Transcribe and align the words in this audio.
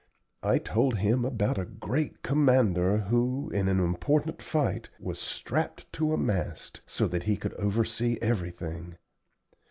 I 0.41 0.57
told 0.57 0.97
him 0.97 1.23
about 1.25 1.59
a 1.59 1.63
great 1.65 2.23
commander 2.23 2.97
who, 2.97 3.51
in 3.51 3.67
an 3.67 3.79
important 3.79 4.41
fight, 4.41 4.89
was 4.99 5.19
strapped 5.19 5.93
to 5.93 6.11
a 6.11 6.17
mast, 6.17 6.81
so 6.87 7.07
that 7.07 7.25
he 7.29 7.37
could 7.37 7.53
oversee 7.53 8.17
everything. 8.19 8.97